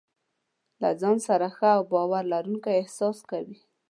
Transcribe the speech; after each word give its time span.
له 0.81 0.89
ځان 1.01 1.17
سره 1.27 1.47
ښه 1.57 1.69
او 1.77 1.81
باور 1.91 2.23
لرونکی 2.33 2.73
احساس 2.81 3.17
کوي. 3.31 3.57